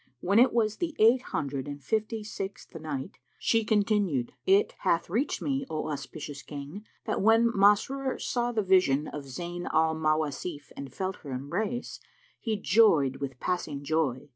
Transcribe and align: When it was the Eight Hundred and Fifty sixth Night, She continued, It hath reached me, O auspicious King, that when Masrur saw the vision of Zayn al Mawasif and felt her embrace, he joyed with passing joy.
When 0.19 0.39
it 0.39 0.51
was 0.51 0.77
the 0.77 0.95
Eight 0.97 1.21
Hundred 1.21 1.67
and 1.67 1.79
Fifty 1.79 2.23
sixth 2.23 2.73
Night, 2.73 3.19
She 3.37 3.63
continued, 3.63 4.33
It 4.47 4.73
hath 4.79 5.11
reached 5.11 5.43
me, 5.43 5.63
O 5.69 5.91
auspicious 5.91 6.41
King, 6.41 6.87
that 7.05 7.21
when 7.21 7.51
Masrur 7.53 8.17
saw 8.19 8.51
the 8.51 8.63
vision 8.63 9.07
of 9.07 9.25
Zayn 9.25 9.71
al 9.71 9.93
Mawasif 9.93 10.71
and 10.75 10.91
felt 10.91 11.17
her 11.17 11.29
embrace, 11.31 11.99
he 12.39 12.57
joyed 12.57 13.17
with 13.17 13.39
passing 13.39 13.83
joy. 13.83 14.29